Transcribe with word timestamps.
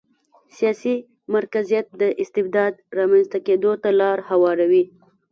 سیاسي 0.57 0.95
مرکزیت 1.35 1.85
د 2.01 2.03
استبداد 2.23 2.73
رامنځته 2.97 3.39
کېدو 3.47 3.71
ته 3.83 3.89
لار 3.99 4.17
هواروي. 4.29 4.83